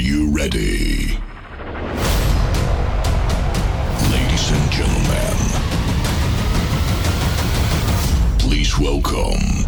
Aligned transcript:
you 0.00 0.30
ready? 0.30 1.18
Ladies 4.10 4.50
and 4.50 4.70
gentlemen, 4.72 5.36
please 8.38 8.78
welcome. 8.78 9.66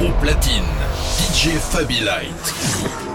Au 0.00 0.12
platine, 0.20 0.64
DJ 1.18 1.58
Fabi 1.58 2.00
Light. 2.04 3.07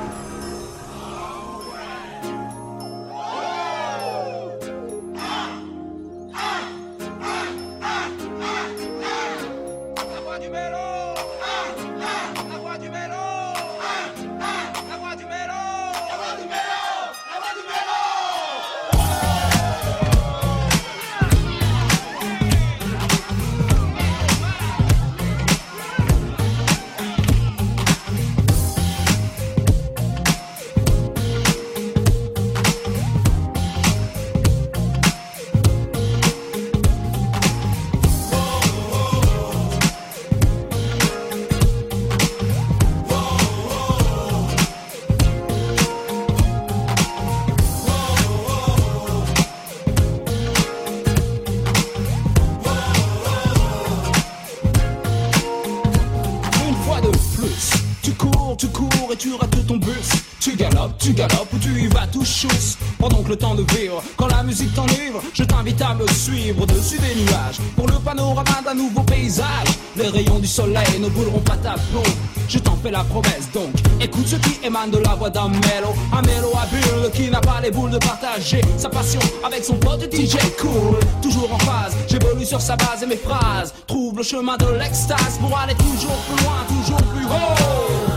Le 63.34 63.39
temps 63.39 63.55
de 63.55 63.63
vivre. 63.73 64.03
Quand 64.16 64.28
la 64.28 64.44
musique 64.44 64.75
t'enivre, 64.75 65.19
je 65.34 65.44
t'invite 65.44 65.81
à 65.81 65.95
me 65.95 66.06
suivre 66.07 66.62
au-dessus 66.62 67.00
des 67.00 67.16
nuages. 67.16 67.57
Pour 67.75 67.88
le 67.88 67.95
panorama 67.95 68.62
d'un 68.63 68.75
nouveau 68.75 69.01
paysage, 69.01 69.69
les 69.95 70.07
rayons 70.07 70.38
du 70.38 70.45
soleil 70.45 71.00
ne 71.00 71.09
bouleront 71.09 71.39
pas 71.39 71.57
ta 71.57 71.73
peau. 71.91 72.03
Je 72.47 72.59
t'en 72.59 72.75
fais 72.75 72.91
la 72.91 73.03
promesse 73.03 73.50
donc. 73.51 73.73
Écoute 74.00 74.28
ce 74.28 74.35
qui 74.35 74.63
émane 74.63 74.91
de 74.91 75.00
la 75.00 75.16
voix 75.16 75.31
d'un 75.31 75.47
mélo. 75.47 75.95
Un 76.16 76.22
mélo 76.22 76.51
habile 76.61 77.11
qui 77.11 77.31
n'a 77.31 77.41
pas 77.41 77.59
les 77.63 77.72
boules 77.72 77.89
de 77.89 77.97
partager 77.97 78.61
sa 78.78 78.89
passion 78.89 79.22
avec 79.44 79.63
son 79.63 79.78
pote 79.78 80.13
DJ 80.13 80.38
cool. 80.61 81.00
Toujours 81.23 81.51
en 81.51 81.59
phase, 81.59 81.95
j'évolue 82.07 82.45
sur 82.45 82.61
sa 82.61 82.75
base 82.75 83.01
et 83.01 83.07
mes 83.07 83.17
phrases. 83.17 83.73
Trouve 83.88 84.17
le 84.17 84.23
chemin 84.23 84.57
de 84.57 84.67
l'extase 84.78 85.39
pour 85.41 85.57
aller 85.57 85.73
toujours 85.73 86.19
plus 86.28 86.44
loin, 86.44 86.59
toujours 86.69 87.01
plus 87.01 87.25
haut. 87.25 88.12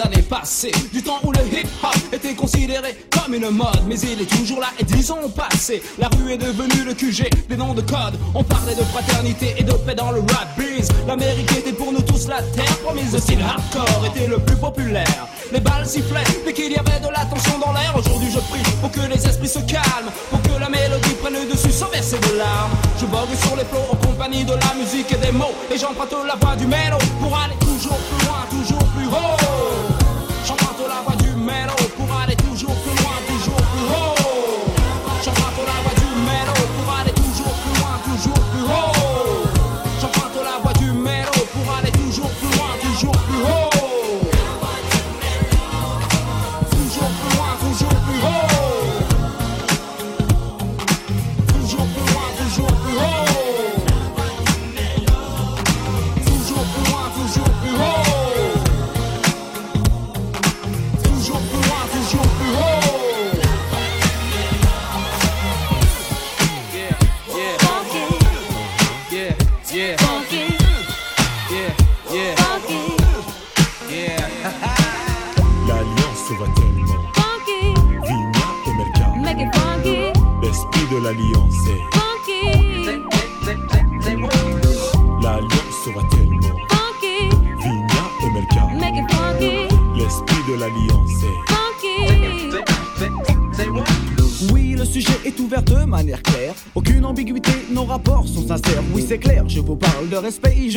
Années 0.00 0.22
passées, 0.22 0.72
du 0.92 1.02
temps 1.02 1.20
où 1.22 1.32
le 1.32 1.40
hip-hop 1.40 1.94
était 2.12 2.34
considéré 2.34 2.96
comme 3.10 3.34
une 3.34 3.50
mode, 3.50 3.82
mais 3.86 3.98
il 4.00 4.22
est 4.22 4.36
toujours 4.38 4.60
là 4.60 4.68
et 4.78 4.84
disons 4.84 5.28
passé. 5.28 5.82
La 5.98 6.08
rue 6.08 6.32
est 6.32 6.38
devenue 6.38 6.84
le 6.84 6.94
QG, 6.94 7.28
des 7.48 7.56
noms 7.56 7.74
de 7.74 7.82
code. 7.82 8.18
On 8.34 8.42
parlait 8.42 8.74
de 8.74 8.82
fraternité 8.84 9.54
et 9.58 9.62
de 9.62 9.72
paix 9.72 9.94
dans 9.94 10.10
le 10.10 10.20
rap 10.20 10.48
biz. 10.58 10.88
L'Amérique 11.06 11.52
était 11.52 11.72
pour 11.72 11.92
nous 11.92 12.02
tous 12.02 12.28
la 12.28 12.42
terre 12.42 12.78
promise. 12.84 13.12
Le 13.12 13.42
hardcore 13.42 14.06
était 14.06 14.26
le 14.26 14.38
plus 14.38 14.56
populaire. 14.56 15.26
Les 15.52 15.60
balles 15.60 15.86
sifflaient 15.86 16.24
dès 16.44 16.52
qu'il 16.52 16.72
y 16.72 16.76
avait 16.76 17.00
de 17.00 17.08
la 17.08 17.24
tension 17.26 17.58
dans 17.58 17.72
l'air. 17.72 17.94
Aujourd'hui, 17.96 18.28
je 18.32 18.40
prie 18.40 18.62
pour 18.80 18.90
que 18.90 19.00
les 19.00 19.26
esprits 19.26 19.48
se 19.48 19.60
calment, 19.60 20.10
pour 20.30 20.40
que 20.42 20.58
la 20.58 20.68
mélodie 20.68 21.14
prenne 21.20 21.34
le 21.34 21.52
dessus 21.52 21.70
sans 21.70 21.88
verser 21.88 22.18
de 22.18 22.38
larmes. 22.38 22.72
Je 22.98 23.06
vogue 23.06 23.34
sur 23.42 23.56
les 23.56 23.64
flots 23.64 23.88
en 23.92 23.96
compagnie 23.96 24.44
de 24.44 24.52
la 24.52 24.74
musique 24.78 25.12
et 25.12 25.26
des 25.26 25.32
mots, 25.32 25.54
et 25.72 25.78
j'emprunte 25.78 26.14
la 26.26 26.36
voix 26.36 26.56
du 26.56 26.66
mélo 26.66 26.98
pour 27.20 27.36
aller 27.36 27.54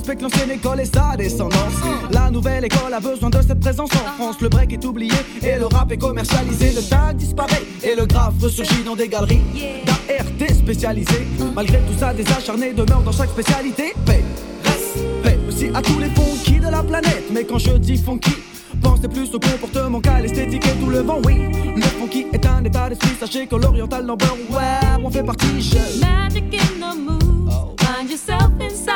Respecte 0.00 0.22
l'ancienne 0.22 0.52
école 0.52 0.80
et 0.80 0.86
sa 0.86 1.14
descendance. 1.14 1.74
La 2.10 2.30
nouvelle 2.30 2.64
école 2.64 2.94
a 2.94 3.00
besoin 3.00 3.28
de 3.28 3.42
cette 3.42 3.60
présence 3.60 3.90
en 3.92 4.12
France. 4.16 4.40
Le 4.40 4.48
break 4.48 4.72
est 4.72 4.82
oublié 4.86 5.12
et 5.42 5.58
le 5.58 5.66
rap 5.66 5.92
est 5.92 5.98
commercialisé. 5.98 6.72
Le 6.74 6.80
tag 6.80 7.18
disparaît 7.18 7.62
et 7.82 7.94
le 7.94 8.06
graphe 8.06 8.32
ressurgit 8.40 8.82
dans 8.82 8.96
des 8.96 9.08
galeries 9.08 9.42
d'ART 9.84 10.54
spécialisées. 10.54 11.26
Malgré 11.54 11.80
tout 11.80 11.98
ça, 11.98 12.14
des 12.14 12.26
acharnés 12.32 12.72
demeurent 12.72 13.02
dans 13.02 13.12
chaque 13.12 13.28
spécialité. 13.28 13.92
Paix, 14.06 14.24
respect, 14.64 15.38
aussi 15.46 15.68
à 15.74 15.82
tous 15.82 15.98
les 15.98 16.08
funky 16.08 16.60
de 16.60 16.70
la 16.70 16.82
planète. 16.82 17.24
Mais 17.30 17.44
quand 17.44 17.58
je 17.58 17.72
dis 17.72 17.98
funky, 17.98 18.36
pensez 18.80 19.06
plus 19.06 19.34
au 19.34 19.38
comportement 19.38 20.00
qu'à 20.00 20.18
l'esthétique 20.18 20.66
et 20.66 20.82
tout 20.82 20.88
le 20.88 21.00
vent, 21.00 21.18
oui. 21.26 21.42
Le 21.76 21.82
funky 21.82 22.24
est 22.32 22.46
un 22.46 22.64
état 22.64 22.88
d'esprit, 22.88 23.10
sachez 23.20 23.46
que 23.46 23.56
l'oriental 23.56 24.06
number, 24.06 24.34
ouais, 24.48 25.04
on 25.04 25.10
fait 25.10 25.24
partie, 25.24 25.60
je. 25.60 26.00
Magic 26.00 26.54
in 26.54 26.80
the 26.80 26.96
moves. 26.96 27.74
Find 27.80 28.08
yourself 28.08 28.50
inside. 28.62 28.89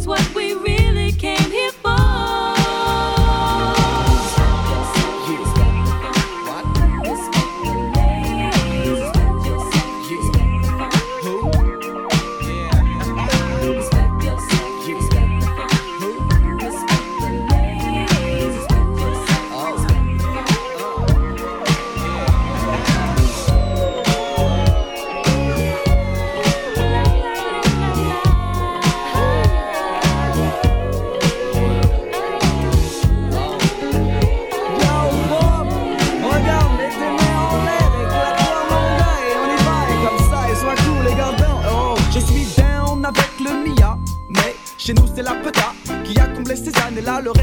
Music's 0.00 0.06
what 0.06 0.34
we 0.34 0.54
really 0.54 0.89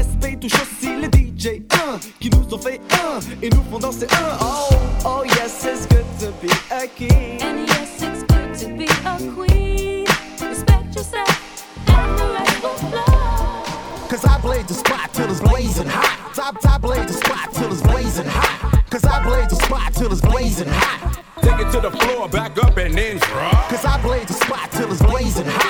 respect 0.08 0.36
touche 0.40 0.54
aussi 0.54 0.88
les 0.96 1.08
DJ, 1.08 1.62
un, 1.72 1.98
qui 2.20 2.30
nous 2.30 2.54
ont 2.54 2.58
fait 2.58 2.80
un, 2.92 3.20
et 3.42 3.50
nous 3.50 3.62
font 3.70 3.78
danser 3.78 4.06
un. 4.10 4.38
Oh, 4.40 4.68
oh 5.04 5.24
yes, 5.24 5.64
it's 5.64 5.86
good 5.86 6.04
to 6.20 6.32
be 6.40 6.50
a 6.70 6.86
king. 6.86 7.40
And 7.42 7.66
yes, 7.66 8.02
it's 8.02 8.24
good 8.24 8.54
to 8.60 8.76
be 8.76 8.86
a 9.04 9.32
queen. 9.34 10.06
Respect 10.40 10.94
yourself, 10.94 11.64
and 11.88 12.18
the 12.18 12.24
rest 12.32 12.62
will 12.62 12.90
flow. 12.90 14.08
Cause 14.08 14.24
I 14.24 14.38
blade 14.40 14.66
the 14.66 14.74
spot 14.74 15.12
till 15.12 15.30
it's 15.30 15.40
blazing 15.40 15.88
hot. 15.88 16.34
Top, 16.34 16.60
top 16.60 16.80
blade 16.80 17.06
the 17.06 17.12
spot 17.12 17.52
till 17.52 17.70
it's 17.70 17.82
blazing 17.82 18.26
hot. 18.26 18.84
Cause 18.90 19.04
I 19.04 19.22
blade 19.22 19.50
the 19.50 19.56
spot 19.56 19.92
till 19.94 20.10
it's 20.10 20.22
blazing 20.22 20.68
hot. 20.68 21.22
Take 21.42 21.60
it 21.60 21.72
to 21.72 21.80
the 21.80 21.90
floor, 21.90 22.28
back 22.28 22.56
up 22.62 22.76
and 22.78 22.94
then 22.94 23.18
drop. 23.18 23.68
Cause 23.68 23.84
I 23.84 24.00
blade 24.00 24.26
the 24.26 24.34
spot 24.34 24.70
till 24.72 24.90
it's 24.90 25.02
blazing 25.02 25.46
hot. 25.46 25.67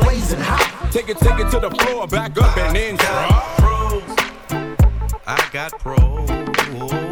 Blazing 0.00 0.40
hot. 0.40 0.90
Take 0.92 1.08
it, 1.08 1.18
take 1.18 1.38
it 1.38 1.50
to 1.50 1.60
the 1.60 1.70
floor, 1.70 2.06
back 2.06 2.38
up 2.38 2.56
and 2.56 2.76
then 2.76 2.96
drop. 2.96 3.56
pros. 3.56 4.02
I 5.26 5.48
got 5.52 5.78
pros 5.78 7.11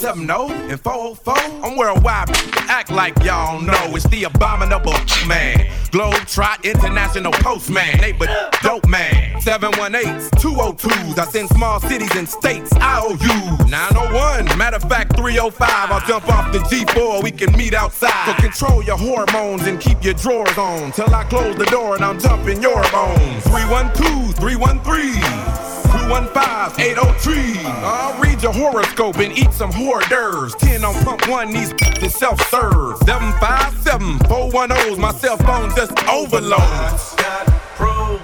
just 0.00 0.16
770 0.16 0.72
and 0.72 0.80
404? 0.80 1.34
I'm 1.64 1.76
worldwide, 1.76 2.30
act 2.68 2.90
like 2.90 3.22
y'all 3.22 3.60
know. 3.60 3.94
It's 3.94 4.06
the 4.08 4.24
abominable 4.24 4.94
man. 5.26 5.70
Globe 5.90 6.26
Trot 6.26 6.64
International 6.64 7.32
Postman. 7.32 8.00
Neighbor 8.00 8.26
dope 8.62 8.86
man. 8.86 9.40
718s, 9.40 10.30
202s. 10.30 11.18
I 11.18 11.24
send 11.26 11.48
small 11.50 11.80
cities 11.80 12.14
and 12.16 12.28
states 12.28 12.72
IOUs. 12.74 13.70
901, 13.70 14.58
matter 14.58 14.76
of 14.76 14.84
fact 14.84 15.16
305. 15.16 15.68
I'll 15.90 16.06
jump 16.06 16.28
off 16.28 16.52
the 16.52 16.58
G4, 16.58 17.22
we 17.22 17.30
can 17.30 17.52
meet 17.56 17.74
outside. 17.74 18.26
So 18.26 18.34
control 18.34 18.82
your 18.82 18.98
hormones 18.98 19.66
and 19.66 19.80
keep 19.80 20.02
your 20.02 20.14
drawers 20.14 20.56
on. 20.56 20.92
Till 20.92 21.12
I 21.14 21.24
close 21.24 21.56
the 21.56 21.66
door 21.66 21.96
and 21.96 22.04
I'm 22.04 22.18
jumping 22.18 22.62
your 22.62 22.82
bones. 22.90 23.42
312, 23.44 24.34
313. 24.36 25.79
215-803. 25.90 27.64
I'll 27.82 28.20
read 28.20 28.42
your 28.42 28.52
horoscope 28.52 29.18
and 29.18 29.32
eat 29.36 29.52
some 29.52 29.70
hors 29.72 30.06
d'oeuvres. 30.08 30.54
10 30.56 30.84
on 30.84 30.94
pump 31.04 31.28
one, 31.28 31.52
these 31.52 31.72
is 32.02 32.14
self-serve. 32.14 32.98
757-410's 33.00 34.98
my 34.98 35.12
cell 35.12 35.36
phone 35.38 35.70
just 35.74 35.92
overloads. 36.08 37.14
Got 37.16 37.46
pros. 37.76 38.20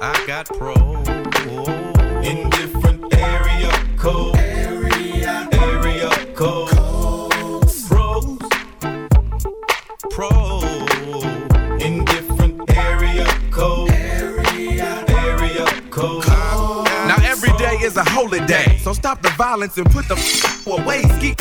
I 0.00 0.24
got 0.26 0.46
pros 0.46 1.06
in 2.26 2.48
different 2.50 3.14
area 3.14 3.70
codes. 3.96 4.38
Area, 4.38 5.48
area 5.52 6.10
codes. 6.34 7.88
Pros, 7.88 8.38
pros 10.10 10.64
in 11.82 12.04
different 12.04 12.70
area 12.76 13.26
codes. 13.50 13.92
Area, 13.92 15.04
area 15.08 15.66
codes. 15.90 16.37
Is 17.88 17.96
a 17.96 18.04
holy 18.04 18.44
day, 18.44 18.76
so 18.82 18.92
stop 18.92 19.22
the 19.22 19.30
violence 19.30 19.78
and 19.78 19.90
put 19.90 20.06
the 20.08 20.14
f- 20.14 20.66
away. 20.66 21.04
Ski 21.16 21.32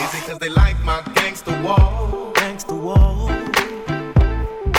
Is 0.00 0.14
it 0.14 0.22
cause 0.28 0.38
they 0.38 0.48
like 0.48 0.78
my 0.84 1.02
gangster 1.16 1.60
wall? 1.62 2.30
Gangster 2.36 2.76
wall. 2.76 3.30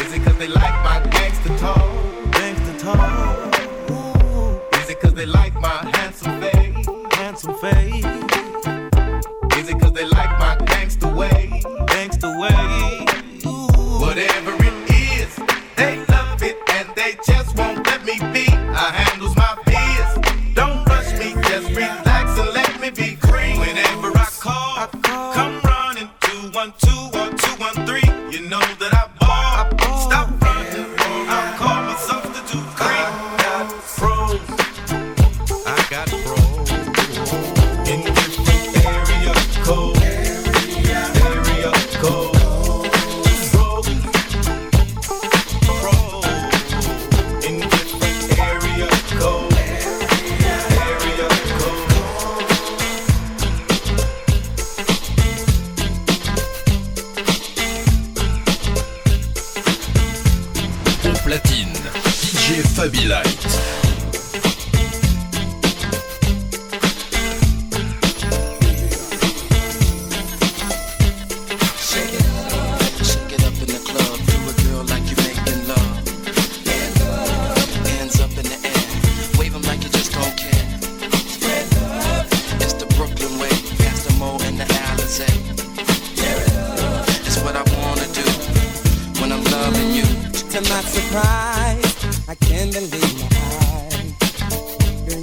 Is 0.02 0.14
it 0.14 0.24
cause 0.24 0.38
they 0.38 0.48
like 0.48 0.76
my 0.90 0.98
gangster 1.12 1.58
talk? 1.58 1.84
Gangster 2.32 2.80
talk. 2.80 3.19
Is 5.20 5.26
it 5.26 5.32
cause 5.32 5.36
they 5.36 5.40
like 5.42 5.54
my 5.60 5.92
handsome 5.98 6.40
face? 6.40 6.88
Handsome 7.12 7.54
face. 7.56 8.06
Is 9.58 9.70
it 9.70 9.80
cause 9.82 9.92
they 9.92 10.06
like 10.06 10.39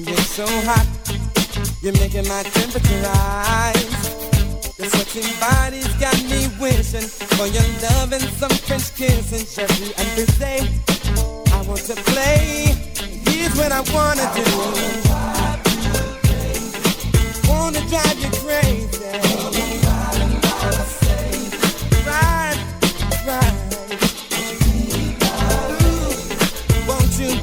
you're 0.07 0.17
so 0.19 0.47
hot. 0.67 0.87
You're 1.83 1.93
making 1.95 2.27
my 2.29 2.43
temperature 2.43 3.01
rise. 3.03 4.79
Your 4.79 4.89
sexy 4.89 5.23
body's 5.39 5.89
got 5.95 6.17
me 6.25 6.49
wishing 6.61 7.09
for 7.37 7.47
your 7.47 7.63
love 7.83 8.13
and 8.13 8.23
some 8.23 8.51
French 8.51 8.95
kissing. 8.95 9.47
I 11.53 11.63
want 11.69 11.81
to 11.87 11.95
play. 11.95 12.75
Here's 13.27 13.55
what 13.57 13.73
I 13.73 13.81
wanna 13.95 14.27
do. 14.35 14.45
Wanna 17.49 17.81
drive 17.89 18.19
you 18.19 18.31
crazy. 18.41 19.66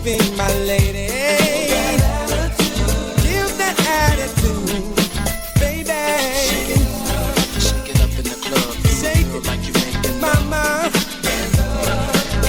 Be 0.03 0.17
my 0.35 0.51
lady? 0.67 1.07
Give 3.23 3.51
that 3.57 3.75
attitude, 4.03 4.95
baby. 5.61 6.03
Shake 7.57 7.87
it 7.87 8.01
up 8.01 8.11
in 8.19 8.25
the 8.27 8.37
club. 8.43 8.73
Shake 8.99 9.31
like 9.47 9.63
you 9.65 9.73
making 9.73 10.19
Mama, 10.19 10.91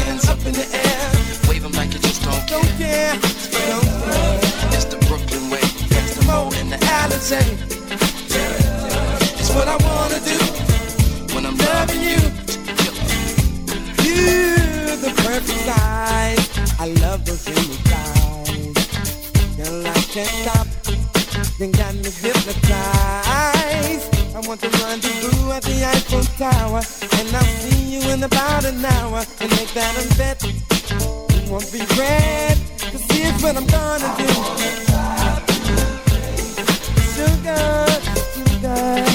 hands 0.03 0.29
up 0.29 0.45
in 0.47 0.55
the 0.55 0.67
air. 0.73 1.11
Wave 1.49 1.65
'em 1.65 1.73
like 1.73 1.93
you 1.95 2.01
just 2.01 2.25
don't 2.25 2.45
don't 2.49 2.71
care, 2.77 3.15
don't 3.71 3.91
care. 4.03 4.41
It's 4.75 4.87
the 4.87 4.99
Brooklyn 5.07 5.49
way. 5.51 5.63
That's 5.91 6.15
the 6.17 6.25
mo 6.27 6.51
and 6.59 6.73
the 6.73 6.79
Alizé. 6.99 7.43
It's 9.39 9.51
what 9.55 9.69
I 9.69 9.77
wanna 9.87 10.21
do 10.33 10.39
when 11.35 11.47
I'm 11.47 11.57
loving 11.57 12.03
you. 12.11 12.21
You're 14.03 14.97
the 15.07 15.13
perfect 15.23 15.61
size. 15.69 16.54
I 16.85 16.88
love 17.00 17.25
those 17.25 17.43
dreamy 17.47 17.81
thighs. 17.88 18.76
Girl, 19.57 19.87
I 19.87 20.00
can't 20.12 20.29
stop. 20.45 20.67
You 21.59 21.73
got 21.73 21.95
me 21.95 22.11
hypnotized. 22.11 22.67
I 24.37 24.41
want 24.47 24.61
to 24.61 24.69
rendezvous 24.69 25.53
at 25.53 25.62
the 25.62 25.83
Eiffel 25.83 26.25
Tower. 26.37 26.83
And 27.19 27.37
I'll 27.37 27.43
see 27.43 27.97
you 27.97 28.12
in 28.12 28.23
about 28.23 28.67
an 28.67 28.85
hour. 28.85 29.25
And 29.41 29.50
make 29.53 29.73
that 29.73 29.97
a 29.97 30.05
bet. 30.19 30.45
You 30.45 31.50
won't 31.50 31.73
regret. 31.73 32.59
Cause 32.93 33.05
here's 33.11 33.43
what 33.43 33.57
I'm 33.57 33.67
gonna 33.67 34.14
do. 34.19 34.29
Sugar, 37.17 37.87
sugar. 38.35 39.13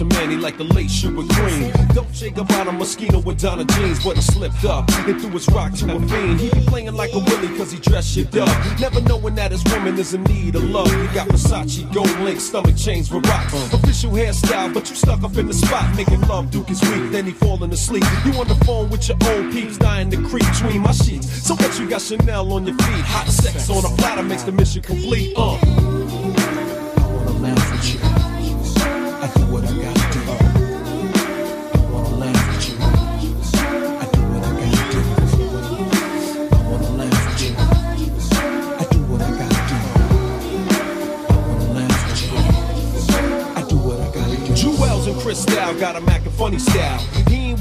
I 0.00 0.02
heard 0.02 0.12
about 0.12 0.18
your 0.18 0.20
man, 0.20 0.30
he 0.30 0.36
like 0.36 0.56
the 0.56 0.64
late 0.64 0.90
sugar 0.90 1.22
green. 1.34 1.72
Don't 1.94 2.14
shake 2.14 2.38
about 2.38 2.68
a 2.68 2.72
mosquito 2.72 3.18
with 3.18 3.40
Donna 3.40 3.64
jeans, 3.64 4.02
but 4.02 4.16
he 4.16 4.22
slipped 4.22 4.64
up 4.64 4.88
and 4.90 5.20
threw 5.20 5.30
his 5.30 5.48
rock 5.48 5.72
to 5.74 5.96
a 5.96 6.00
fiend. 6.08 6.40
He 6.40 6.50
be 6.50 6.60
playing 6.66 6.94
like 6.94 7.12
a 7.12 7.18
willie 7.18 7.56
cause 7.58 7.72
he 7.72 7.78
dressed 7.78 8.14
shit 8.14 8.34
up. 8.36 8.48
Never 8.80 9.00
knowing 9.02 9.34
that 9.34 9.52
his 9.52 9.64
woman 9.64 9.98
is 9.98 10.14
in 10.14 10.22
need 10.24 10.56
of 10.56 10.64
love. 10.64 10.90
He 10.90 11.14
got 11.14 11.28
Versace, 11.28 11.92
gold 11.92 12.10
link, 12.20 12.40
stomach 12.40 12.76
chains 12.76 13.08
for 13.08 13.20
rocks. 13.20 13.52
Official 13.72 14.12
hairstyle, 14.12 14.72
but 14.72 14.88
you 14.88 14.96
stuck 14.96 15.22
up 15.22 15.36
in 15.36 15.46
the 15.46 15.54
spot. 15.54 15.94
Making 15.96 16.20
love, 16.22 16.50
Duke 16.50 16.70
is 16.70 16.80
weak, 16.82 17.10
then 17.10 17.26
he 17.26 17.32
falling 17.32 17.72
asleep. 17.72 18.04
You 18.24 18.32
on 18.40 18.48
the 18.48 18.58
phone 18.64 18.88
with 18.90 19.08
your 19.08 19.18
old 19.26 19.52
peeps, 19.52 19.76
dying 19.76 20.10
to 20.10 20.16
creep 20.28 20.44
between 20.52 20.82
my 20.82 20.92
sheets. 20.92 21.46
So 21.46 21.54
what 21.54 21.78
you 21.78 21.88
got 21.88 22.00
Chanel 22.00 22.52
on 22.52 22.66
your 22.66 22.76
feet? 22.76 23.04
Hot 23.04 23.28
sex 23.28 23.68
on 23.68 23.84
a 23.84 23.96
platter 23.96 24.22
makes 24.22 24.44
the 24.44 24.52
mission 24.52 24.82
complete. 24.82 25.34
Uh. 25.36 25.79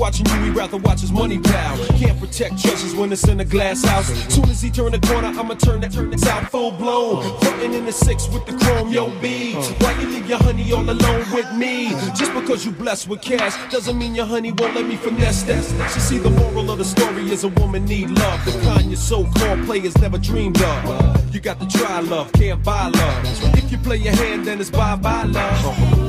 Watching 0.09 0.25
you, 0.25 0.45
he 0.45 0.49
rather 0.49 0.77
watch 0.77 1.01
his 1.01 1.11
money 1.11 1.37
pal. 1.37 1.77
Can't 1.97 2.19
protect 2.19 2.59
treasures 2.59 2.95
when 2.95 3.11
it's 3.11 3.27
in 3.27 3.39
a 3.39 3.45
glass 3.45 3.83
house. 3.83 4.07
Soon 4.33 4.49
as 4.49 4.59
he 4.61 4.71
turn 4.71 4.91
the 4.91 4.99
corner, 4.99 5.27
I'ma 5.27 5.53
turn 5.53 5.81
that 5.81 5.91
turn 5.91 6.11
out 6.27 6.49
full 6.49 6.71
blown. 6.71 7.21
Frontin' 7.39 7.73
in 7.73 7.85
the 7.85 7.91
six 7.91 8.27
with 8.29 8.43
the 8.47 8.53
chrome, 8.57 8.89
yo 8.89 9.09
B. 9.21 9.53
Why 9.53 9.91
you 10.01 10.07
leave 10.07 10.27
your 10.27 10.39
honey 10.39 10.71
all 10.73 10.89
alone 10.89 11.25
with 11.31 11.51
me? 11.53 11.89
Just 12.15 12.33
because 12.33 12.65
you 12.65 12.71
blessed 12.71 13.07
with 13.07 13.21
cash 13.21 13.53
doesn't 13.71 13.97
mean 13.97 14.15
your 14.15 14.25
honey 14.25 14.51
won't 14.51 14.73
let 14.73 14.85
me 14.85 14.95
finesse 14.95 15.43
that. 15.43 15.91
She 15.93 15.99
see 15.99 16.17
the 16.17 16.31
moral 16.31 16.71
of 16.71 16.79
the 16.79 16.85
story 16.85 17.29
is 17.29 17.43
a 17.43 17.49
woman 17.49 17.85
need 17.85 18.09
love. 18.09 18.45
The 18.45 18.51
kind 18.63 18.87
your 18.87 18.97
so-called 18.97 19.65
players 19.65 19.95
never 19.99 20.17
dreamed 20.17 20.59
of. 20.61 21.35
You 21.35 21.39
got 21.39 21.59
to 21.59 21.67
try 21.77 21.99
love, 21.99 22.31
can't 22.33 22.63
buy 22.63 22.87
love. 22.87 23.55
If 23.55 23.71
you 23.71 23.77
play 23.77 23.97
your 23.97 24.15
hand, 24.15 24.45
then 24.45 24.59
it's 24.59 24.71
bye-bye 24.71 25.25
love. 25.25 26.08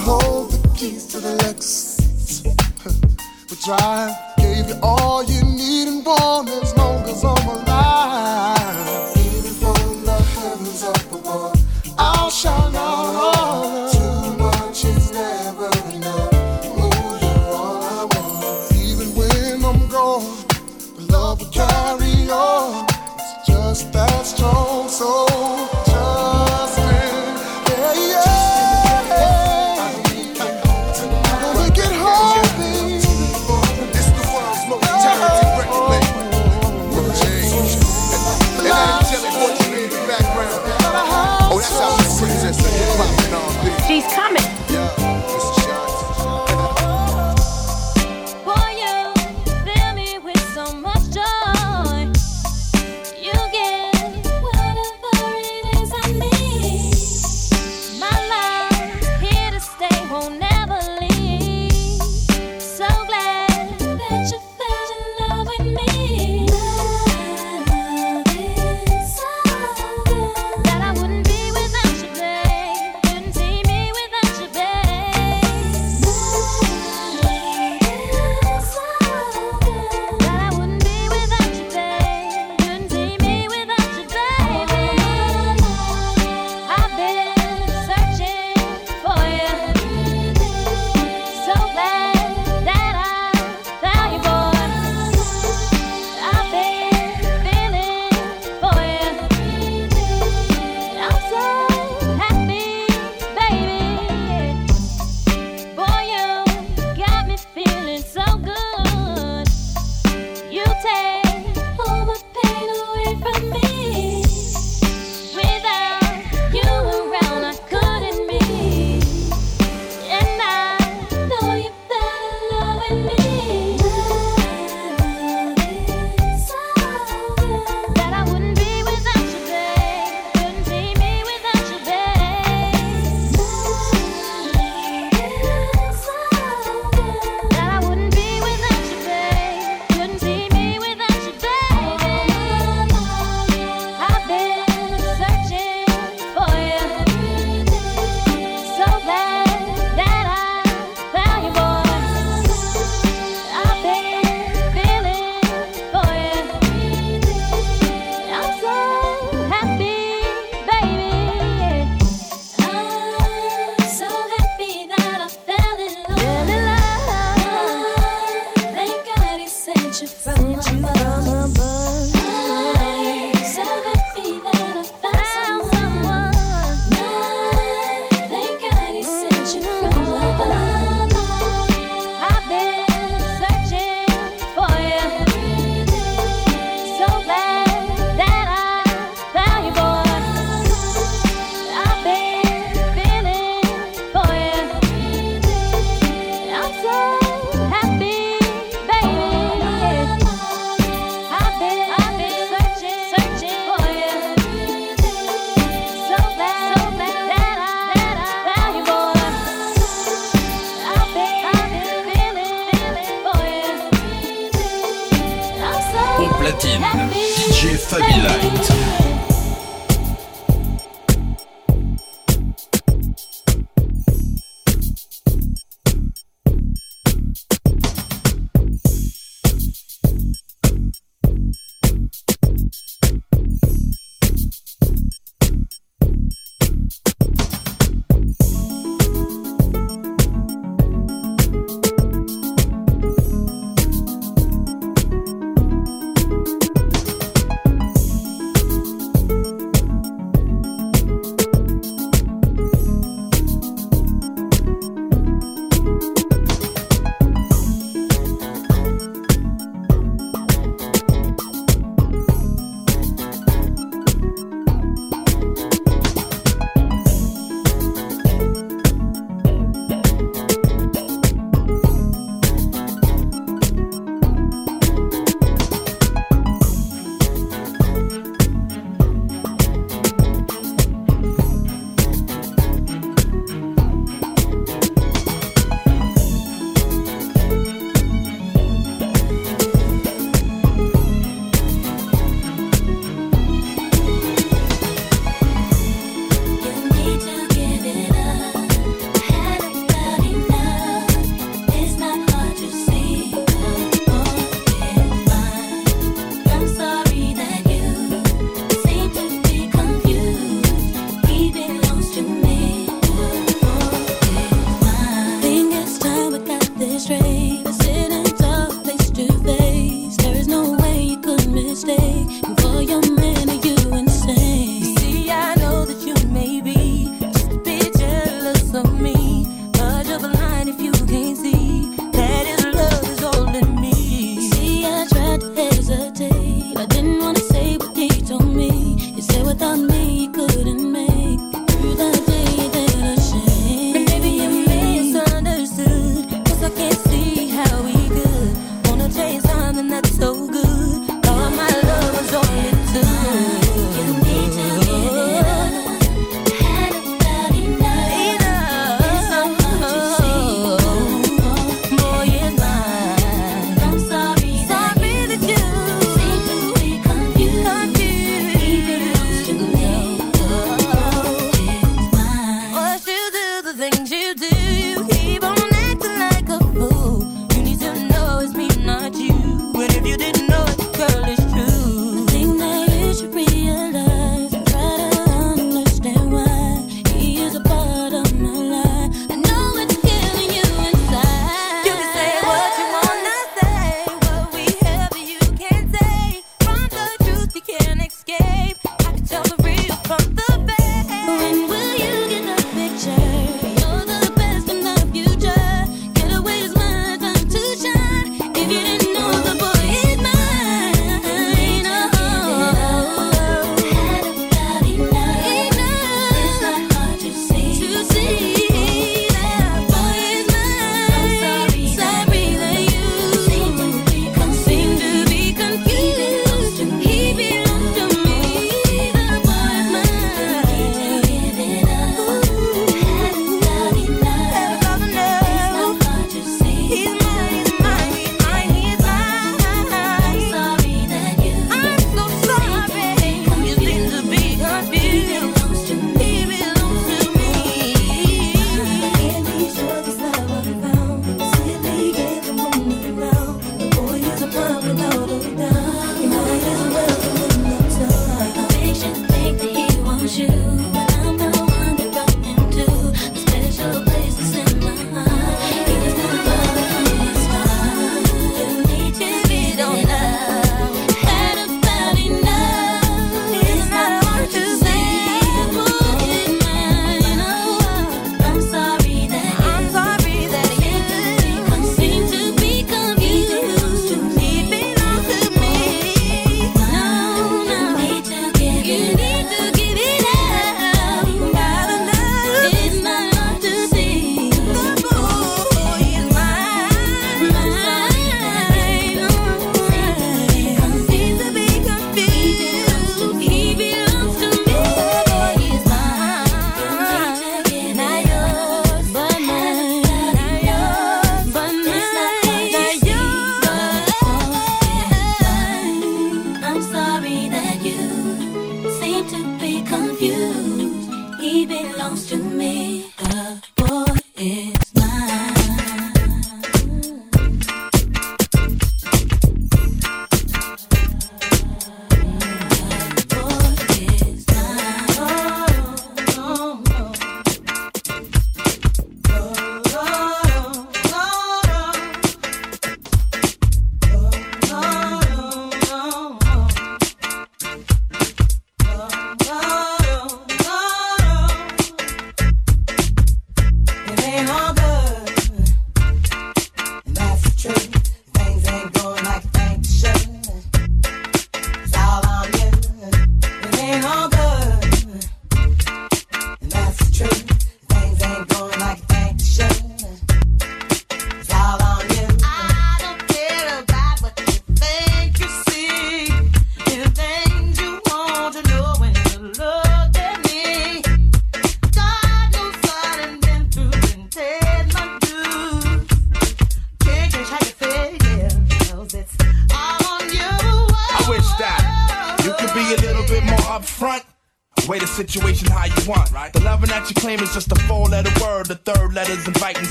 hold 0.00 0.50
the 0.52 0.68
keys 0.76 1.06
to 1.06 1.20
the 1.20 1.36
Lexus. 1.42 2.44
We 3.50 3.56
drive, 3.64 4.14
gave 4.38 4.68
you 4.68 4.78
all 4.82 5.24
you 5.24 5.49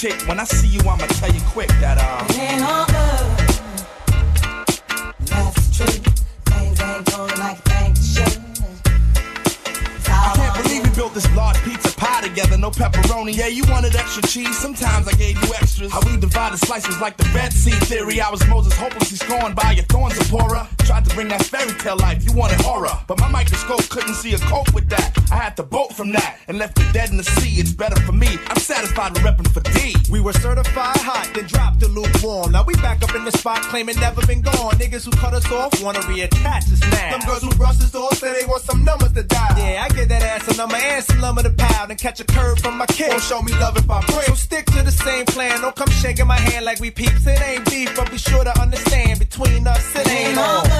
chick. 0.00 0.26
When 0.26 0.40
I 0.40 0.44
see 0.44 0.68
you, 0.68 0.80
I'ma 0.80 1.06
tell 1.20 1.30
you 1.30 1.40
quick 1.52 1.68
that 1.80 1.98
uh. 2.00 2.24
It 2.30 2.38
ain't 2.38 2.62
all 2.64 2.86
good. 2.86 3.36
That's 5.28 5.76
true. 5.76 6.00
Things 6.48 6.80
ain't 6.80 7.04
going 7.04 7.38
like 7.38 7.60
they 7.64 7.92
should. 8.00 8.40
I 10.08 10.32
can't 10.36 10.62
believe 10.62 10.82
we 10.84 10.90
built 10.96 11.12
this 11.12 11.28
large 11.36 11.58
pizza 11.64 11.94
pie 11.98 12.22
together, 12.22 12.56
no 12.56 12.70
pepperoni. 12.70 13.36
Yeah, 13.36 13.48
you 13.48 13.64
wanted 13.68 13.94
extra 13.94 14.22
cheese. 14.22 14.56
Sometimes 14.58 15.06
I 15.06 15.12
gave 15.12 15.36
you 15.44 15.52
extras. 15.52 15.92
How 15.92 16.00
we 16.06 16.16
divided 16.16 16.58
slices 16.60 16.98
like 16.98 17.18
the 17.18 17.28
Red 17.34 17.52
Sea 17.52 17.72
theory. 17.72 18.22
I 18.22 18.30
was 18.30 18.46
Moses 18.48 18.72
hopelessly 18.72 19.18
scorned 19.18 19.54
by 19.54 19.72
your 19.72 19.84
thorns, 19.84 20.14
Zipporah. 20.14 20.66
Tried 20.90 21.04
to 21.04 21.14
bring 21.14 21.28
that 21.28 21.44
fairy 21.46 21.72
tale 21.78 21.96
life. 21.98 22.24
You 22.24 22.32
wanted 22.32 22.60
horror, 22.62 22.90
but 23.06 23.16
my 23.20 23.28
microscope 23.28 23.88
couldn't 23.90 24.14
see 24.14 24.34
a 24.34 24.38
cope 24.38 24.74
with 24.74 24.88
that. 24.88 25.16
I 25.30 25.36
had 25.36 25.56
to 25.58 25.62
bolt 25.62 25.94
from 25.94 26.10
that 26.10 26.40
and 26.48 26.58
left 26.58 26.80
it 26.80 26.92
dead 26.92 27.10
in 27.10 27.16
the 27.16 27.22
sea. 27.22 27.60
It's 27.60 27.70
better 27.70 27.94
for 28.00 28.10
me. 28.10 28.26
I'm 28.48 28.58
satisfied 28.58 29.12
with 29.12 29.22
repping 29.22 29.46
for 29.54 29.60
D. 29.70 29.94
We 30.10 30.18
were 30.20 30.32
certified 30.32 30.96
hot, 30.98 31.30
then 31.32 31.46
dropped 31.46 31.78
the 31.78 31.86
lukewarm. 31.86 32.50
Now 32.50 32.64
we 32.64 32.74
back 32.82 33.04
up 33.04 33.14
in 33.14 33.24
the 33.24 33.30
spot, 33.30 33.62
claiming 33.70 34.00
never 34.00 34.26
been 34.26 34.40
gone. 34.42 34.72
Niggas 34.82 35.04
who 35.04 35.12
cut 35.12 35.32
us 35.32 35.48
off 35.52 35.80
wanna 35.80 36.00
reattach 36.00 36.66
us 36.72 36.80
now. 36.90 37.10
Them 37.10 37.20
girls 37.20 37.42
who 37.44 37.50
brush 37.54 37.78
us 37.78 37.94
off 37.94 38.18
say 38.18 38.32
they 38.40 38.46
want 38.46 38.62
some 38.62 38.82
numbers 38.84 39.12
to 39.12 39.22
die. 39.22 39.54
Yeah, 39.58 39.86
I 39.86 39.94
get 39.94 40.08
that 40.08 40.22
ass 40.22 40.52
a 40.52 40.56
number 40.56 40.74
and 40.74 41.04
some 41.04 41.20
lumber 41.20 41.44
to 41.44 41.50
pound 41.50 41.92
and 41.92 42.00
catch 42.00 42.18
a 42.18 42.24
curve 42.24 42.58
from 42.58 42.76
my 42.76 42.86
kid. 42.86 43.10
Don't 43.10 43.22
show 43.22 43.40
me 43.42 43.52
love 43.60 43.76
if 43.76 43.88
I 43.88 44.02
pray. 44.02 44.24
So 44.24 44.34
stick 44.34 44.66
to 44.66 44.82
the 44.82 44.90
same 44.90 45.24
plan. 45.26 45.60
Don't 45.60 45.76
come 45.76 45.90
shaking 46.02 46.26
my 46.26 46.40
hand 46.50 46.64
like 46.64 46.80
we 46.80 46.90
peeps. 46.90 47.24
It 47.24 47.40
ain't 47.40 47.64
beef, 47.70 47.94
but 47.94 48.10
be 48.10 48.18
sure 48.18 48.42
to 48.42 48.60
understand 48.60 49.20
between 49.20 49.68
us 49.68 49.94
it 49.94 50.10
ain't 50.10 50.36
all. 50.36 50.64
That's 50.64 50.68
true. 50.68 50.79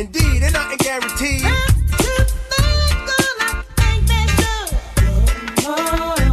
Indeed, 0.00 0.42
and 0.42 0.54
nothing 0.54 0.78
guaranteed. 0.78 1.44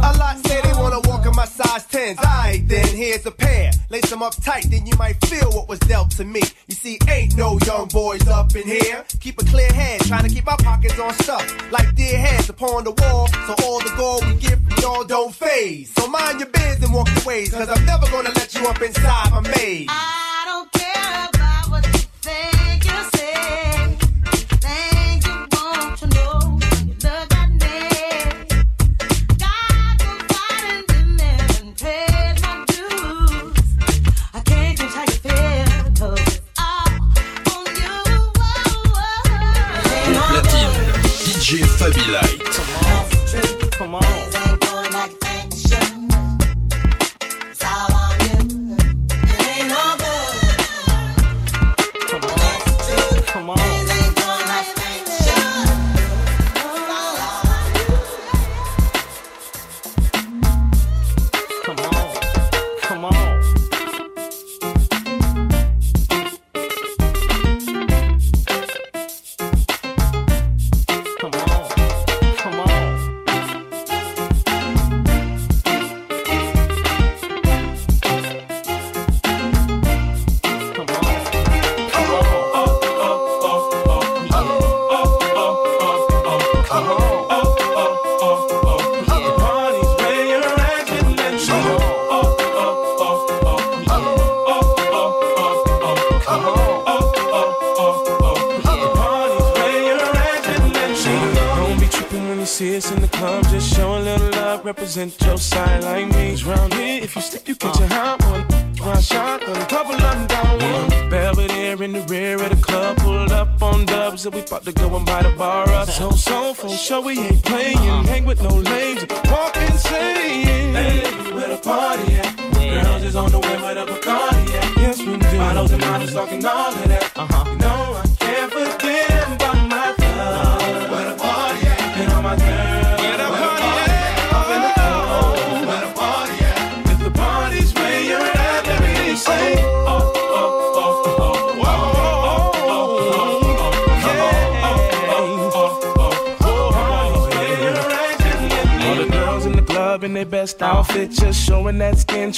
A 0.02 0.12
lot 0.16 0.38
say 0.46 0.62
they 0.62 0.72
wanna 0.72 1.00
walk 1.00 1.26
in 1.26 1.36
my 1.36 1.44
size 1.44 1.84
10s. 1.88 2.16
Alright, 2.16 2.66
then 2.66 2.88
here's 2.96 3.26
a 3.26 3.30
pair. 3.30 3.70
Lace 3.90 4.08
them 4.08 4.22
up 4.22 4.34
tight, 4.42 4.70
then 4.70 4.86
you 4.86 4.96
might 4.96 5.22
feel 5.26 5.50
what 5.52 5.68
was 5.68 5.78
dealt 5.80 6.10
to 6.12 6.24
me. 6.24 6.40
You 6.68 6.76
see, 6.76 6.98
ain't 7.10 7.36
no 7.36 7.58
young 7.66 7.88
boys 7.88 8.26
up 8.26 8.56
in 8.56 8.66
here. 8.66 9.04
Keep 9.20 9.42
a 9.42 9.44
clear 9.44 9.70
head, 9.70 10.00
trying 10.00 10.26
to 10.26 10.34
keep 10.34 10.48
our 10.48 10.56
pockets 10.56 10.98
on 10.98 11.12
stuff. 11.18 11.44
Like 11.70 11.94
dear 11.94 12.16
heads 12.16 12.48
upon 12.48 12.84
the 12.84 12.92
wall, 12.92 13.28
so 13.28 13.54
all 13.64 13.80
the 13.80 13.92
gold 13.98 14.24
we 14.28 14.32
get 14.36 14.58
from 14.60 14.78
y'all 14.80 15.04
don't 15.04 15.34
phase. 15.34 15.92
So 15.92 16.08
mind 16.08 16.40
your 16.40 16.48
biz 16.48 16.82
and 16.82 16.94
walk 16.94 17.08
your 17.14 17.24
ways, 17.26 17.52
cause 17.52 17.68
I'm 17.68 17.84
never 17.84 18.06
gonna 18.10 18.30
let 18.30 18.54
you 18.54 18.66
up 18.66 18.80
inside 18.80 19.30
my 19.30 19.40
maze. 19.42 19.88
I 19.90 20.44
don't 20.46 20.72
care 20.72 21.28
about 21.28 21.70
what 21.70 21.86
you 21.86 22.08
think 22.22 22.57
Alphabet 41.80 42.08
Light. 42.08 42.47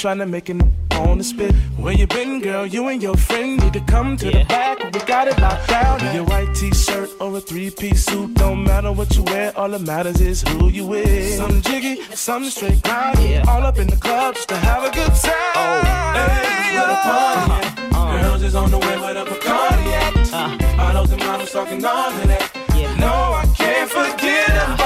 Trying 0.01 0.17
to 0.17 0.25
make 0.25 0.49
it 0.49 0.59
on 0.93 1.19
the 1.19 1.23
spit. 1.23 1.53
Where 1.77 1.93
you 1.93 2.07
been, 2.07 2.41
girl? 2.41 2.65
You 2.65 2.87
and 2.87 3.03
your 3.03 3.15
friend 3.15 3.61
need 3.61 3.73
to 3.73 3.81
come 3.81 4.17
to 4.17 4.31
the 4.31 4.43
back. 4.45 4.83
We 4.91 4.99
got 5.01 5.27
it 5.27 5.37
locked 5.39 5.67
down. 5.67 6.03
In 6.03 6.15
your 6.15 6.23
white 6.25 6.55
t-shirt 6.55 7.11
or 7.19 7.37
a 7.37 7.39
three-piece 7.39 8.05
suit, 8.05 8.33
don't 8.33 8.63
matter 8.63 8.91
what 8.91 9.15
you 9.15 9.21
wear. 9.25 9.55
All 9.55 9.69
that 9.69 9.81
matters 9.81 10.19
is 10.19 10.41
who 10.41 10.69
you 10.69 10.87
with. 10.87 11.35
Some 11.35 11.61
jiggy, 11.61 12.01
some 12.15 12.45
straight 12.45 12.81
grind. 12.81 13.47
All 13.47 13.61
up 13.61 13.77
in 13.77 13.85
the 13.85 13.95
club 13.95 14.33
just 14.33 14.49
to 14.49 14.55
have 14.55 14.83
a 14.83 14.89
good 14.89 15.13
time. 15.13 15.53
Oh, 15.55 15.81
hey, 16.17 16.73
where 16.73 16.87
the 16.87 16.95
party 17.05 17.51
at? 17.67 18.21
Girls 18.23 18.41
is 18.41 18.55
on 18.55 18.71
the 18.71 18.79
way 18.79 18.97
with 18.97 19.17
a 19.17 19.25
Bacardi 19.29 19.85
at. 20.01 20.33
Uh-huh. 20.33 20.77
Models 20.77 21.11
and 21.11 21.23
models 21.23 21.51
talking 21.51 21.85
all 21.85 22.09
of 22.09 22.27
that. 22.27 22.49
No, 22.97 23.13
I 23.37 23.45
can't 23.55 23.89
forget 23.89 24.49
about 24.49 24.80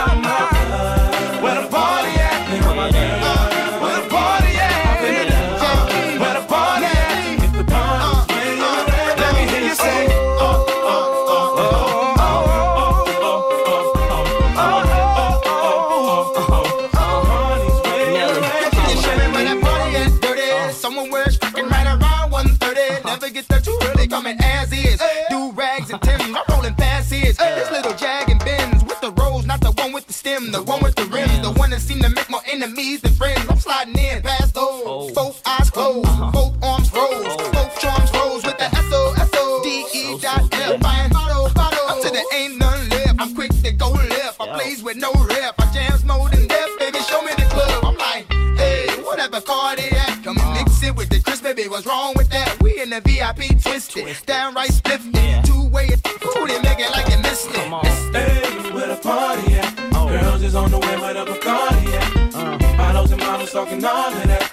the 52.96 53.10
VIP 53.10 53.62
twisted. 53.62 54.04
twisted. 54.04 54.26
Downright 54.26 54.70
spliffed. 54.70 55.14
Yeah. 55.14 55.42
Two 55.42 55.68
way. 55.70 55.88
it, 55.88 56.00
Ooh, 56.08 56.48
they 56.48 56.62
make 56.62 56.80
it 56.80 56.92
like 56.92 57.08
they 57.08 57.22
missed 57.22 57.50
it. 57.50 57.56
Hey, 57.56 58.72
where 58.72 58.88
the 58.88 58.96
party 58.96 59.54
at? 59.56 59.74
Oh. 59.94 60.08
Girls 60.08 60.42
is 60.42 60.56
on 60.56 60.72
the 60.72 60.80
way, 60.80 60.96
but 60.98 61.18
up 61.18 61.28
a 61.28 61.34
Bacardi 61.34 62.36
uh. 62.36 62.78
Bottles 62.78 63.12
and 63.12 63.22
models 63.22 63.52
talking 63.52 63.84
all 63.84 64.14
of 64.14 64.28
that. 64.28 64.45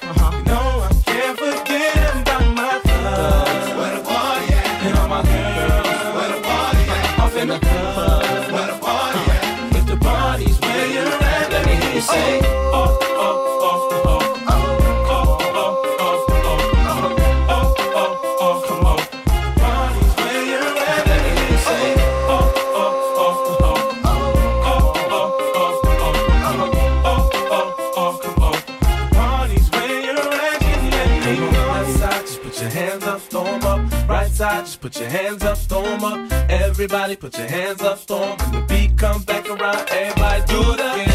your 35.02 35.10
hands 35.10 35.42
up, 35.42 35.56
storm 35.56 36.04
up. 36.04 36.32
Everybody 36.48 37.16
put 37.16 37.36
your 37.36 37.48
hands 37.48 37.82
up, 37.82 37.98
storm. 37.98 38.38
When 38.38 38.52
the 38.52 38.66
beat 38.68 38.96
comes 38.96 39.24
back 39.24 39.48
around, 39.48 39.88
everybody 39.90 40.42
do 40.46 40.76
the. 40.76 41.11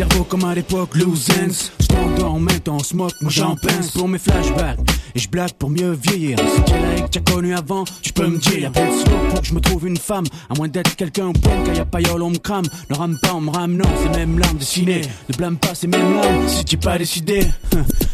cerveau 0.00 0.24
comme 0.24 0.44
à 0.44 0.54
l'époque, 0.54 0.94
loose 0.94 1.28
ends. 1.30 1.72
Je 1.78 1.86
t'endors, 1.86 2.40
maintenant 2.40 2.76
on 2.76 2.82
se 2.82 2.96
moque, 2.96 3.12
moi 3.20 3.30
j'en 3.30 3.54
pince 3.54 3.90
pour 3.90 4.08
mes 4.08 4.18
flashbacks. 4.18 4.78
Et 5.14 5.18
je 5.18 5.28
blague 5.28 5.52
pour 5.52 5.68
mieux 5.68 5.92
vieillir. 5.92 6.38
Si 6.38 6.62
t'es 6.62 6.80
là 6.80 6.96
et 6.96 7.02
que 7.02 7.08
t'as 7.08 7.32
connu 7.32 7.54
avant, 7.54 7.84
tu 8.00 8.12
peux 8.12 8.26
me 8.26 8.38
dire. 8.38 8.60
Y'a 8.60 8.70
pas 8.70 8.80
de 8.80 9.30
pour 9.30 9.40
que 9.42 9.46
je 9.46 9.52
me 9.52 9.60
trouve 9.60 9.86
une 9.86 9.98
femme. 9.98 10.24
À 10.48 10.54
moins 10.56 10.68
d'être 10.68 10.96
quelqu'un 10.96 11.26
en 11.26 11.32
pleine, 11.32 11.64
quand 11.66 11.74
y'a 11.74 11.84
paillole, 11.84 12.22
on 12.22 12.30
me 12.30 12.38
crame. 12.38 12.64
Ne 12.88 12.96
rame 12.96 13.18
pas, 13.20 13.34
on 13.34 13.42
me 13.42 13.50
rame, 13.50 13.76
non, 13.76 13.84
c'est 14.02 14.16
même 14.16 14.38
larmes 14.38 14.56
dessinées. 14.56 15.02
Ne 15.28 15.36
blâme 15.36 15.58
pas, 15.58 15.74
c'est 15.74 15.88
même 15.88 16.14
larmes 16.14 16.48
si 16.48 16.64
t'es 16.64 16.76
pas 16.78 16.96
décidé. 16.96 17.46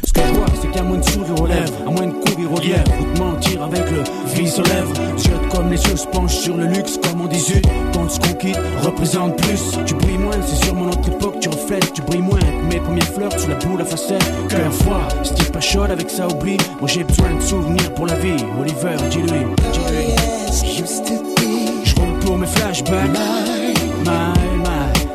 c'est 0.61 0.71
qu'à 0.71 0.83
moins 0.83 0.99
de 0.99 1.09
sourire 1.11 1.41
aux 1.41 1.47
lèvres, 1.47 1.73
à 1.87 1.91
moins 1.91 2.07
de 2.07 2.13
courir 2.13 2.53
aux 2.53 2.61
lièvres, 2.61 2.93
ou 3.01 3.19
mentir 3.19 3.63
avec 3.63 3.91
le 3.91 4.03
vice 4.35 4.59
aux 4.59 4.63
lèvres. 4.63 4.95
Jette 5.17 5.49
comme 5.51 5.71
les 5.71 5.83
yeux 5.83 5.97
se 5.97 6.07
penchent 6.07 6.37
sur 6.37 6.57
le 6.57 6.67
luxe, 6.67 6.99
comme 7.03 7.21
en 7.23 7.27
18. 7.27 7.67
Quand 7.93 8.09
ce 8.09 8.19
qu'on 8.19 8.87
représente 8.87 9.37
plus, 9.37 9.79
tu 9.85 9.95
brilles 9.95 10.19
moins, 10.19 10.37
c'est 10.45 10.65
sûrement 10.65 10.87
notre 10.87 11.09
époque, 11.09 11.41
tu 11.41 11.49
reflètes, 11.49 11.93
tu 11.93 12.03
brilles 12.03 12.23
moins. 12.23 12.39
Mes 12.71 12.81
premières 12.81 13.09
fleurs, 13.09 13.35
tu 13.37 13.49
la 13.49 13.55
boule 13.57 13.79
la 13.79 13.85
facette, 13.85 14.25
cœur 14.49 14.73
froid, 14.73 15.09
style 15.23 15.51
pas 15.53 15.61
chaud 15.61 15.83
avec 15.83 16.11
ça 16.11 16.27
oublie. 16.29 16.59
Moi 16.81 16.89
j'ai 16.89 17.05
besoin 17.05 17.35
de 17.35 17.41
souvenirs 17.41 17.93
pour 17.95 18.07
la 18.07 18.15
vie, 18.15 18.37
Oliver, 18.61 18.97
dis-lui. 19.11 19.47
Je 21.85 21.95
roule 21.95 22.19
pour 22.21 22.39
mes 22.39 22.47
flashbacks, 22.47 23.11
my, 23.11 23.75
my, 24.05 24.59
my. 24.59 25.07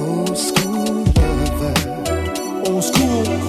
Old 0.00 0.36
school 0.36 1.04
lover, 1.48 1.74
old 2.66 2.82
school. 2.82 3.47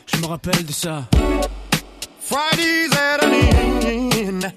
Je 0.07 0.17
me 0.17 0.25
rappelle 0.25 0.65
de 0.65 0.71
ça. 0.71 1.07
Fridays 2.19 2.91
at 2.97 3.23
an 3.23 3.33
inn. 3.33 4.51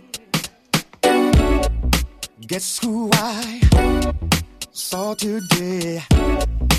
Guess 2.41 2.79
who 2.83 3.11
I 3.13 3.61
saw 4.73 5.15
today? 5.15 6.03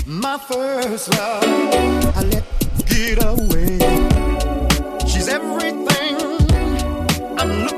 My 0.04 0.36
first 0.36 1.10
love. 1.14 1.44
I 2.16 2.22
let 2.24 2.44
get 2.88 3.22
away. 3.22 3.78
She's 5.06 5.28
everything 5.28 6.16
I'm 7.38 7.50
looking 7.62 7.77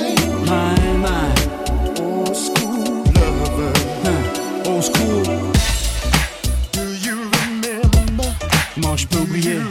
yeah. 9.43 9.70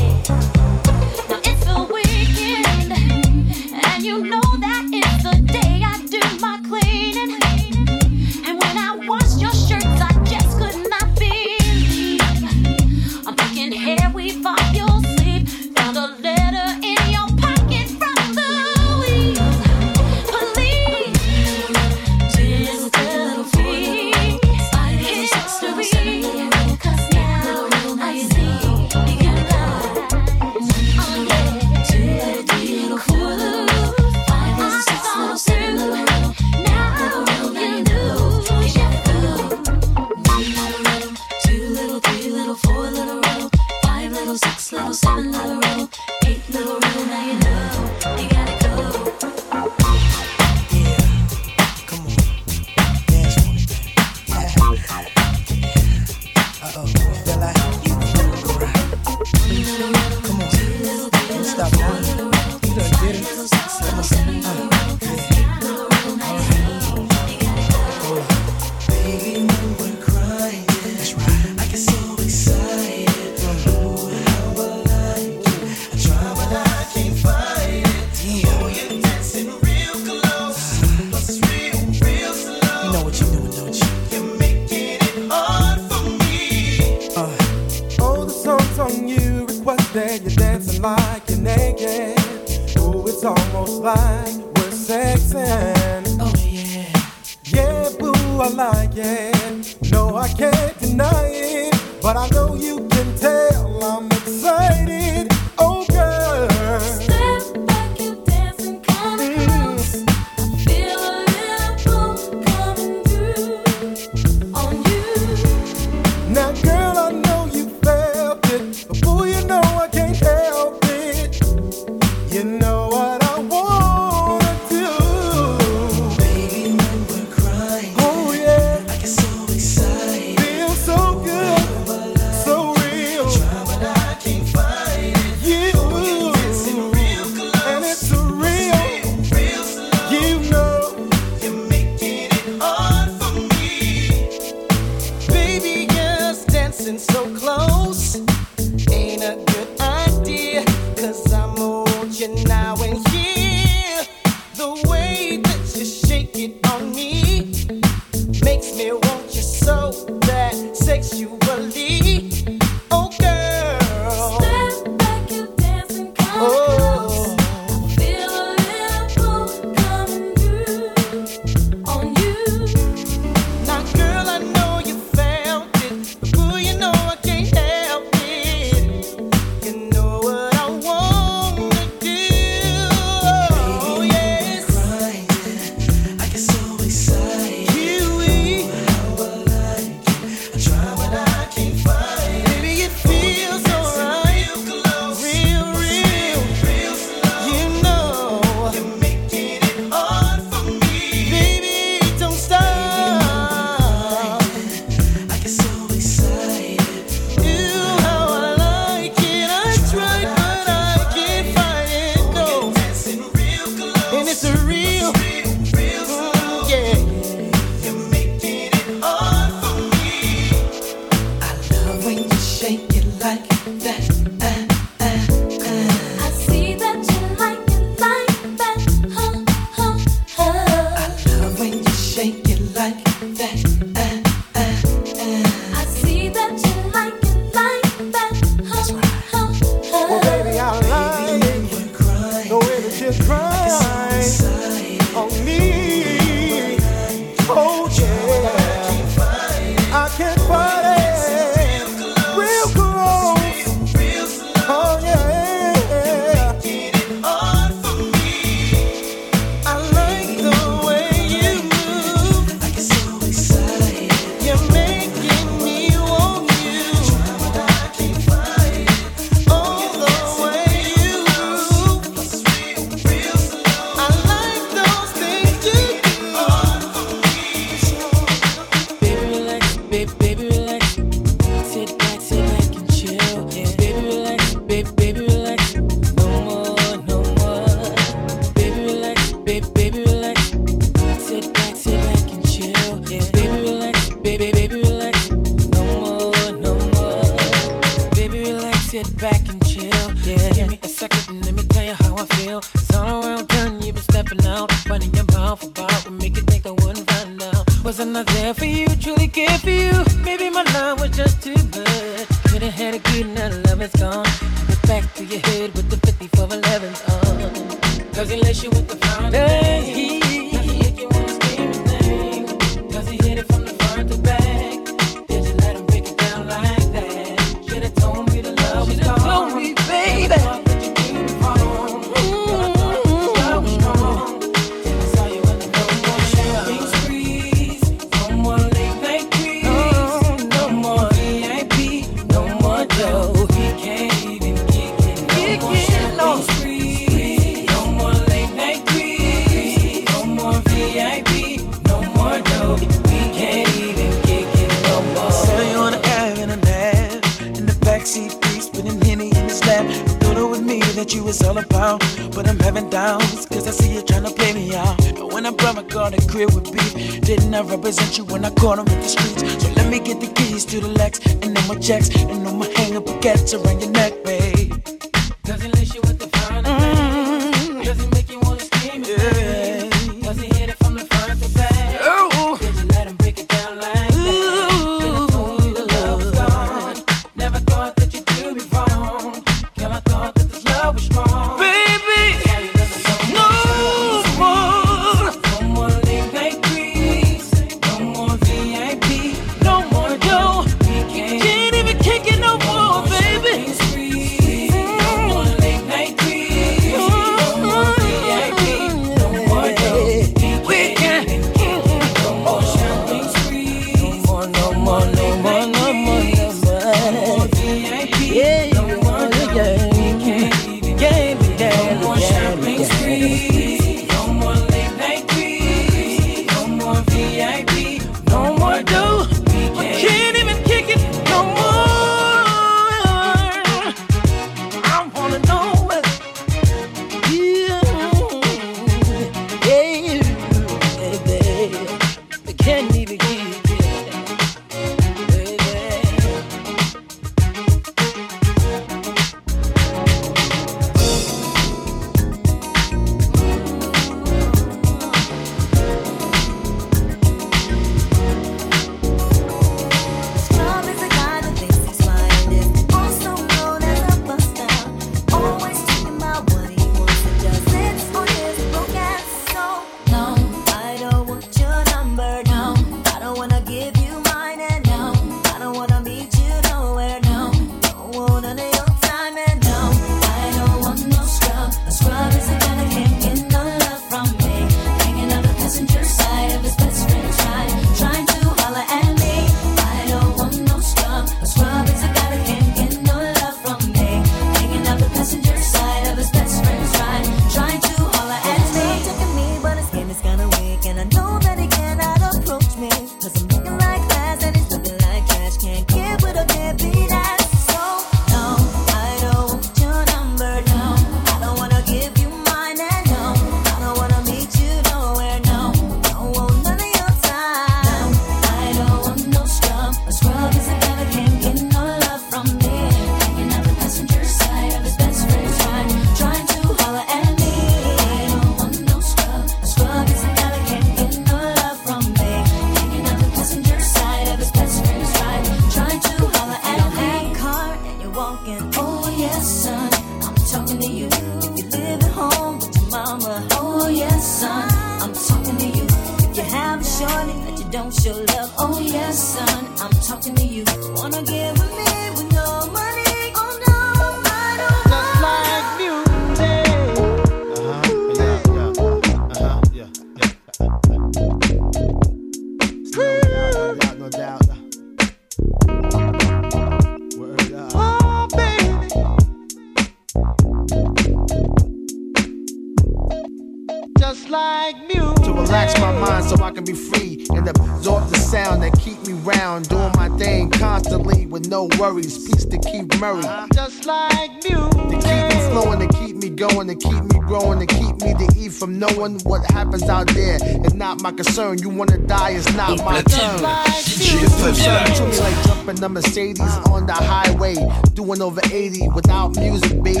Like 574.34 574.76
music. 574.88 575.24
To 575.24 575.32
relax 575.32 575.78
my 575.78 575.92
mind 575.92 576.24
so 576.24 576.42
I 576.42 576.50
can 576.50 576.64
be 576.64 576.72
free 576.72 577.24
and 577.30 577.46
absorb 577.48 578.08
the 578.10 578.18
sound 578.18 578.62
that 578.64 578.76
keep 578.80 579.00
me 579.06 579.12
round. 579.22 579.68
Doing 579.68 579.92
my 579.94 580.08
thing 580.18 580.50
constantly 580.50 581.26
with 581.26 581.46
no 581.48 581.68
worries. 581.78 582.18
Peace 582.26 582.44
to 582.46 582.58
Keith 582.58 582.90
Murray. 583.00 583.22
Just 583.54 583.86
like 583.86 584.30
music. 584.42 584.72
To 584.90 584.96
keep 585.06 585.24
me 585.32 585.38
flowing 585.50 585.80
to 585.86 585.88
keep 585.98 586.16
me 586.16 586.30
going, 586.30 586.66
to 586.66 586.74
keep 586.74 587.02
me 587.12 587.18
growing, 587.20 587.60
to 587.60 587.66
keep 587.66 587.94
me 588.02 588.10
to 588.14 588.26
eat 588.36 588.52
from 588.52 588.76
knowing 588.78 589.20
what 589.20 589.48
happens 589.52 589.84
out 589.84 590.08
there. 590.08 590.38
It's 590.42 590.74
not 590.74 591.00
my 591.00 591.12
concern. 591.12 591.58
You 591.58 591.68
wanna 591.68 591.98
die, 591.98 592.30
it's 592.30 592.52
not 592.54 592.84
my 592.84 593.02
turn. 593.02 593.38
DJ 593.38 594.26
Fabien. 594.40 594.96
To 594.96 595.04
me 595.06 595.18
like 595.20 595.46
jumping 595.46 595.76
the 595.76 595.88
Mercedes 595.88 596.56
on 596.74 596.86
the 596.86 596.92
highway, 596.92 597.54
doing 597.94 598.20
over 598.20 598.40
80 598.52 598.88
without 598.88 599.36
music, 599.36 599.80
baby. 599.82 600.00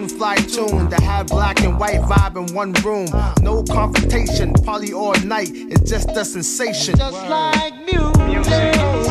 One 0.00 0.08
fly 0.08 0.36
tune 0.36 0.88
to 0.88 0.96
have 1.02 1.26
black 1.26 1.60
and 1.60 1.78
white 1.78 2.00
vibe 2.00 2.36
in 2.36 2.54
one 2.54 2.72
room. 2.84 3.08
No 3.42 3.62
confrontation, 3.62 4.52
party 4.54 4.94
all 4.94 5.14
night. 5.24 5.50
It's 5.52 5.90
just 5.90 6.10
a 6.10 6.24
sensation. 6.24 6.96
Just 6.96 7.28
like 7.28 7.74
music. 7.84 9.09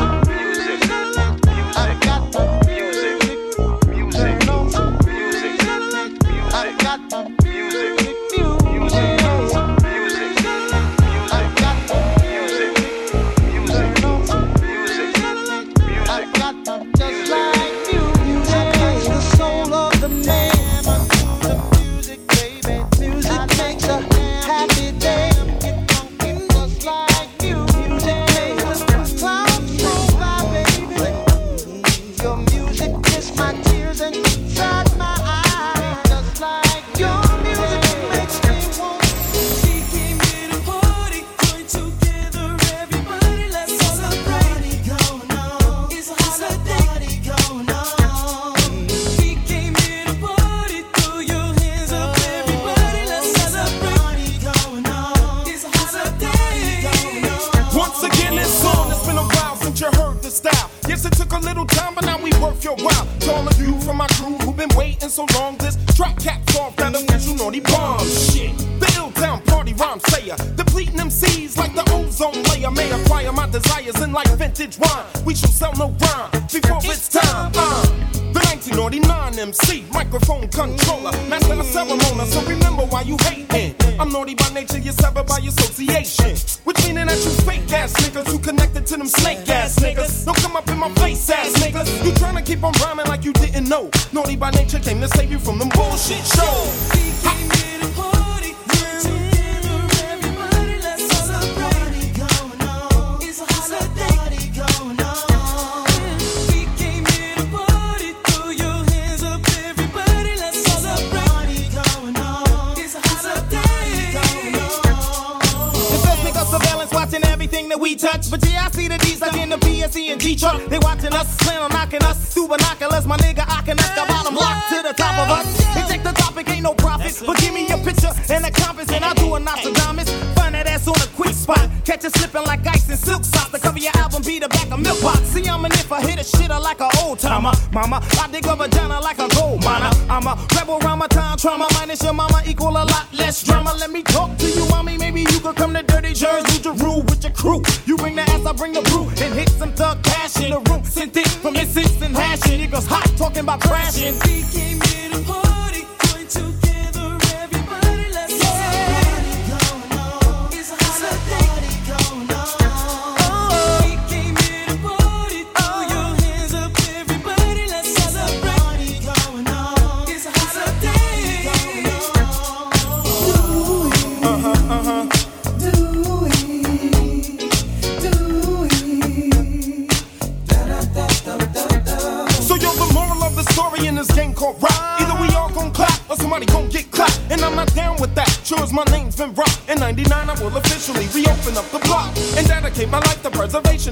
Talk 144.12 144.36
to 144.38 144.46
you, 144.46 144.66
mommy. 144.68 144.98
Maybe 144.98 145.20
you 145.20 145.40
could 145.40 145.56
come 145.56 145.74
to 145.74 145.82
Dirty 145.82 146.12
Jersey, 146.14 146.62
do 146.62 146.72
rule 146.74 147.02
with 147.02 147.22
your 147.22 147.32
crew. 147.32 147.62
You 147.86 147.96
bring 147.96 148.16
the 148.16 148.22
ass, 148.22 148.46
I 148.46 148.52
bring 148.52 148.72
the 148.72 148.82
brew. 148.82 149.08
And 149.24 149.34
hit 149.34 149.50
some 149.50 149.72
thug 149.72 150.02
cash 150.02 150.36
in 150.40 150.50
the 150.50 150.60
room. 150.70 150.84
Sent 150.84 151.16
it 151.16 151.28
from 151.28 151.56
incense 151.56 152.00
and 152.02 152.16
hashing. 152.16 152.60
Niggas 152.60 152.86
hot 152.86 153.10
talking 153.16 153.40
about 153.40 153.60
crashing. 153.60 154.14
We 154.24 154.42
came 154.52 154.80
here 154.80 155.10
to 155.10 155.20
party, 155.24 155.49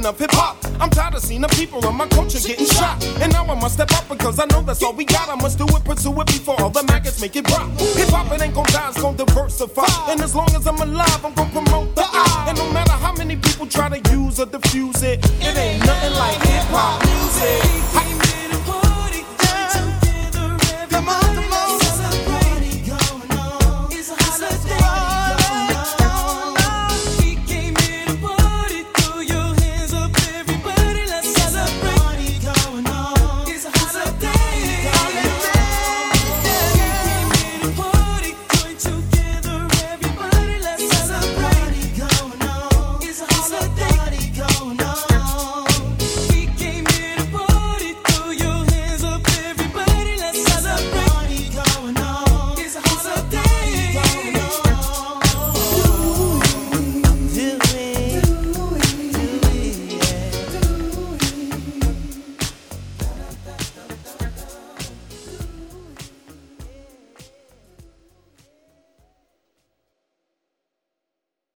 of 0.08 0.18
hip 0.18 0.30
hop. 0.32 0.56
I'm 0.80 0.88
tired 0.88 1.14
of 1.14 1.22
seeing 1.22 1.42
the 1.42 1.48
people 1.48 1.84
of 1.86 1.94
my 1.94 2.08
culture 2.08 2.38
getting 2.38 2.64
shot. 2.64 2.96
And 3.20 3.30
now 3.30 3.44
I 3.44 3.54
must 3.54 3.74
step 3.74 3.92
up 3.92 4.08
because 4.08 4.40
I 4.40 4.46
know 4.46 4.62
that's 4.62 4.82
all 4.82 4.94
we 4.94 5.04
got. 5.04 5.28
I 5.28 5.34
must 5.34 5.58
do 5.58 5.66
it, 5.68 5.84
pursue 5.84 6.18
it 6.20 6.26
before 6.26 6.58
all 6.60 6.70
the 6.70 6.82
maggots 6.84 7.20
make 7.20 7.36
it 7.36 7.48
rock. 7.50 7.68
Hip 7.78 8.08
hop, 8.08 8.32
it 8.32 8.40
ain't 8.40 8.54
gon' 8.54 8.64
die, 8.66 8.88
it's 8.88 9.02
gon' 9.02 9.16
diversify. 9.16 9.84
And 10.10 10.20
as 10.22 10.34
long 10.34 10.48
as 10.54 10.66
I'm 10.66 10.80
alive, 10.80 11.24
I'm 11.24 11.34
gon' 11.34 11.47